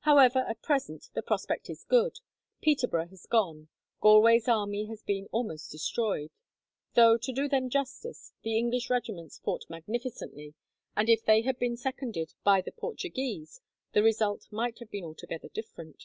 [0.00, 2.20] "However, at present the prospect is good.
[2.60, 3.68] Peterborough has gone.
[4.02, 6.28] Galway's army has been almost destroyed;
[6.92, 10.52] though, to do them justice, the English regiments fought magnificently,
[10.94, 13.62] and if they had been seconded by the Portuguese
[13.94, 16.04] the result might have been altogether different."